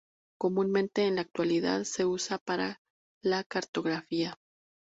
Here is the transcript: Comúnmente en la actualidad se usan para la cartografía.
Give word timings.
Comúnmente 0.39 1.05
en 1.05 1.13
la 1.17 1.21
actualidad 1.21 1.83
se 1.83 2.05
usan 2.05 2.39
para 2.43 2.81
la 3.21 3.43
cartografía. 3.43 4.35